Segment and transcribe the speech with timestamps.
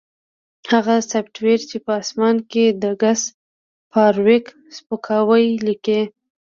[0.71, 3.21] هغه سافټویر چې په اسمان کې د ګس
[3.91, 6.01] فارویک سپکاوی لیکي